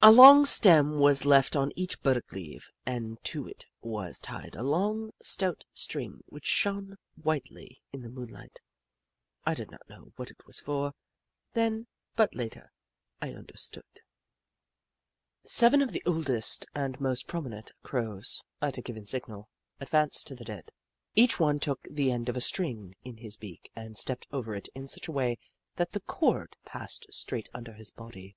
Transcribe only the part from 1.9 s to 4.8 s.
burdock leaf, and to it was tied a